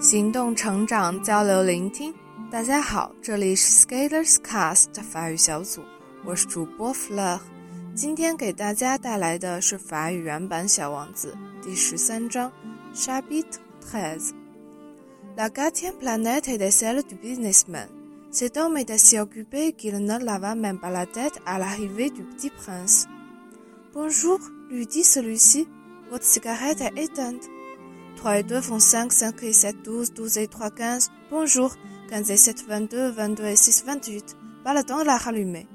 [0.00, 2.12] 行动、成长、交流、聆听。
[2.50, 5.82] 大家好，这里是 Scalers Cast 法语小组，
[6.24, 7.38] 我是主播 Fleur。
[7.94, 12.52] 今天给大家带来的是法语原版《小王子》第十三章
[12.94, 14.32] Chapitre treize。
[15.36, 17.88] La quatrième planète était celle du businessman.
[18.30, 22.24] Cet homme était si occupé qu'il ne lava même pas la tête à l'arrivée du
[22.24, 23.06] petit prince.
[23.92, 25.68] Bonjour, lui dit celui-ci.
[26.10, 27.42] Votre cigarette est éteinte.
[28.16, 31.10] 3 et 2 font 5, 5 et 7, 12, 12 et 3, 15.
[31.30, 31.74] Bonjour,
[32.10, 34.36] 15 et 7, 22, 22 et 6, 28.
[34.64, 35.66] Pas le temps de la rallumer.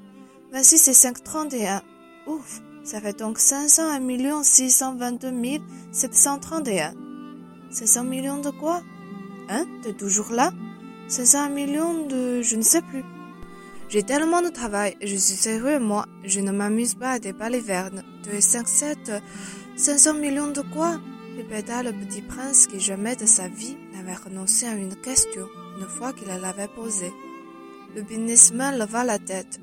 [0.52, 1.82] 26 et 5, 31.
[2.26, 5.32] Ouf, ça fait donc 501 622
[5.92, 6.94] 731.
[7.70, 8.82] 500 millions de quoi?
[9.48, 9.66] Hein?
[9.82, 10.50] T'es toujours là?
[11.08, 12.42] 500 millions de...
[12.42, 13.04] je ne sais plus.
[13.88, 18.04] J'ai tellement de travail, je suis sérieux moi, je ne m'amuse pas à des balivernes.
[18.24, 19.12] 2 et 5, 7,
[19.76, 21.00] 500 millions de quoi?
[21.40, 25.46] Répéta le petit prince qui jamais de sa vie n'avait renoncé à une question
[25.78, 27.12] une fois qu'il l'avait posée.
[27.96, 29.58] Le businessman leva la tête.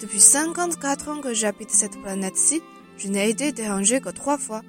[0.00, 2.62] Depuis 54 ans que j'habite cette planète-ci,
[2.96, 4.62] je n'ai été dérangé que trois fois.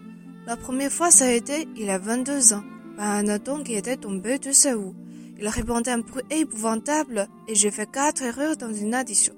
[0.45, 2.63] La première fois, ça a été il y a 22 ans,
[2.97, 4.94] par un ton qui était tombé de sais où.
[5.39, 9.33] Il répondait un bruit épouvantable et j'ai fait quatre erreurs dans une addition.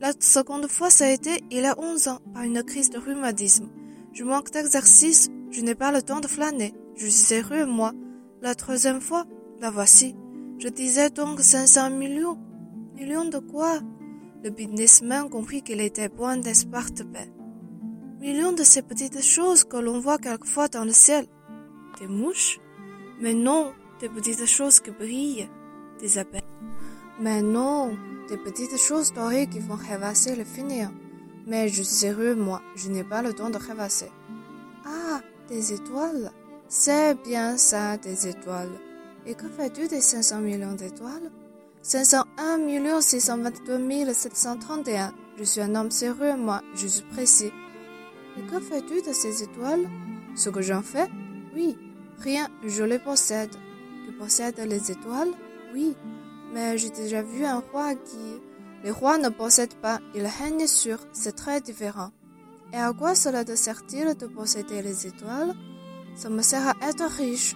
[0.00, 2.98] La seconde fois, ça a été il y a 11 ans, par une crise de
[2.98, 3.70] rhumatisme.
[4.12, 6.74] Je manque d'exercice, je n'ai pas le temps de flâner.
[6.96, 7.92] Je suis sérieux, moi.
[8.42, 9.24] La troisième fois,
[9.60, 10.16] la voici.
[10.58, 12.38] Je disais donc 500 millions.
[12.94, 13.80] Millions de quoi?
[14.42, 17.30] Le businessman comprit qu'il était point d'espartepé.
[18.20, 21.26] Millions de ces petites choses que l'on voit quelquefois dans le ciel.
[21.98, 22.58] Des mouches?
[23.20, 25.48] Mais non, des petites choses qui brillent.
[26.00, 26.42] Des abeilles?
[27.20, 27.96] Mais non,
[28.28, 30.92] des petites choses dorées qui font rêvasser le fainéant.
[31.46, 34.10] Mais je suis sérieux, moi, je n'ai pas le temps de rêvasser.
[34.84, 36.30] Ah, des étoiles
[36.68, 38.72] C'est bien ça, des étoiles.
[39.26, 41.30] Et que fais-tu des 500 millions d'étoiles?
[41.82, 45.12] 501 622 731.
[45.38, 47.52] Je suis un homme sérieux, moi, je suis précis.
[48.38, 49.88] Et que fais-tu de ces étoiles?
[50.34, 51.08] Ce que j'en fais?
[51.54, 51.76] Oui.
[52.18, 53.54] Rien, je les possède.
[54.04, 55.30] Tu possèdes les étoiles?
[55.74, 55.96] Oui.
[56.52, 58.40] Mais j'ai déjà vu un roi qui...
[58.84, 62.10] Les rois ne possèdent pas, ils règnent sur, c'est très différent.
[62.72, 65.54] Et à quoi cela te sert-il de posséder les étoiles?
[66.14, 67.54] Ça me sert à être riche.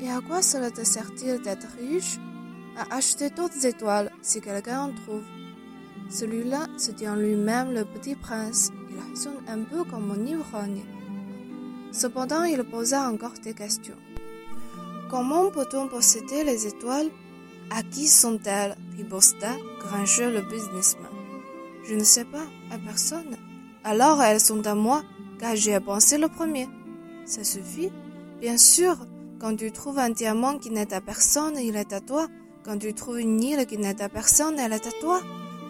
[0.00, 2.18] Et à quoi cela te sert-il d'être riche?
[2.76, 5.22] À acheter d'autres étoiles si quelqu'un en trouve.
[6.10, 8.70] Celui-là se dit en lui-même le petit prince.
[8.90, 10.84] Il raisonne un peu comme un ivrogne.
[11.92, 13.96] Cependant, il posa encore des questions.
[15.10, 17.10] Comment peut-on posséder les étoiles?
[17.70, 18.76] À qui sont-elles?
[18.96, 21.10] Riposta grincheux le businessman.
[21.88, 23.36] Je ne sais pas, à personne.
[23.84, 25.02] Alors elles sont à moi,
[25.38, 26.66] car j'ai pensé le premier.
[27.26, 27.90] Ça suffit
[28.40, 28.96] Bien sûr,
[29.38, 32.28] quand tu trouves un diamant qui n'est à personne, il est à toi.
[32.64, 35.20] Quand tu trouves une île qui n'est à personne, elle est à toi.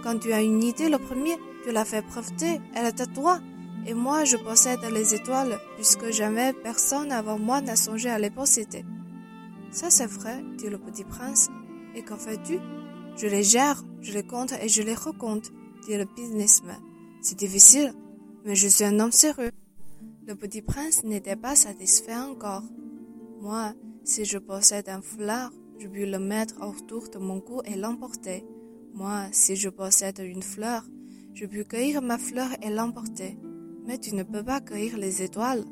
[0.04, 3.40] Quand tu as une idée le premier, tu l'as fait breveter, elle est à toi.
[3.86, 8.30] Et moi, je possède les étoiles, puisque jamais personne avant moi n'a songé à les
[8.30, 8.84] posséder.
[9.70, 11.48] Ça c'est vrai, dit le petit prince.
[11.96, 12.60] Et qu'en fais-tu?
[13.16, 15.52] Je les gère, je les compte et je les recompte,
[15.86, 16.78] dit le businessman.
[17.20, 17.92] C'est difficile,
[18.44, 19.52] mais je suis un homme sérieux.
[20.26, 22.62] Le petit prince n'était pas satisfait encore.
[23.40, 23.74] Moi,
[24.04, 28.44] si je possède un foulard, je puis le mettre autour de mon cou et l'emporter.
[28.92, 30.84] Moi, si je possède une fleur,
[31.34, 33.36] je puis cueillir ma fleur et l'emporter.
[33.86, 35.64] Mais tu ne peux pas cueillir les étoiles.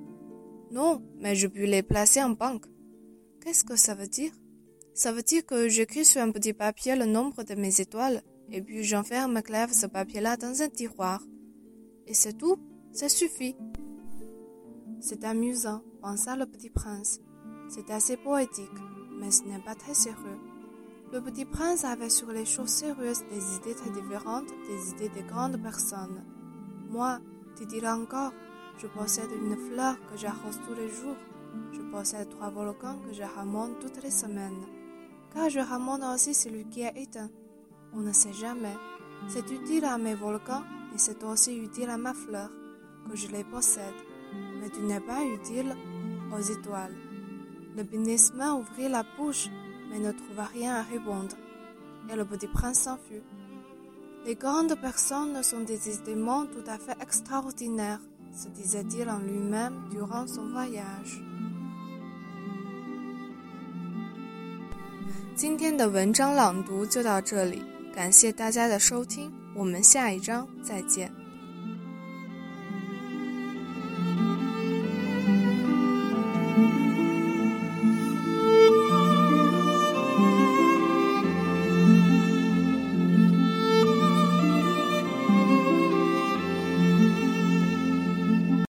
[0.70, 2.66] Non, mais je puis les placer en banque.
[3.42, 4.32] Qu'est-ce que ça veut dire?
[4.94, 8.60] Ça veut dire que j'écris sur un petit papier le nombre de mes étoiles, et
[8.60, 11.22] puis j'enferme clève ce papier-là dans un tiroir.
[12.12, 12.58] Et c'est tout,
[12.92, 13.56] ça suffit.
[15.00, 17.22] C'est amusant, pensa le petit prince.
[17.70, 18.68] C'est assez poétique,
[19.18, 20.38] mais ce n'est pas très sérieux.
[21.10, 25.22] Le petit prince avait sur les choses sérieuses des idées très différentes des idées des
[25.22, 26.22] grandes personnes.
[26.90, 27.18] Moi,
[27.56, 28.34] tu diras encore,
[28.76, 31.16] je possède une fleur que j'arrose tous les jours.
[31.72, 34.66] Je possède trois volcans que je ramène toutes les semaines.
[35.32, 37.30] Car je ramène aussi celui qui est éteint.
[37.94, 38.76] On ne sait jamais.
[39.28, 40.62] C'est utile à mes volcans
[40.93, 42.49] et c'est aussi utile à ma fleur,
[43.09, 43.93] que je les possède.
[44.59, 45.75] Mais tu n'es pas utile
[46.33, 46.95] aux étoiles.
[47.75, 49.47] Le businessman ouvrit la bouche,
[49.89, 51.35] mais ne trouva rien à répondre.
[52.09, 53.23] Et le petit prince s'enfuit.
[54.25, 58.01] Les grandes personnes sont des éléments tout à fait extraordinaires,
[58.33, 61.21] se disait-il en lui-même durant son voyage.
[65.35, 67.61] 今天的文章朗读就到这里，
[67.93, 71.21] 感谢大家的收听， 我们下一章再见。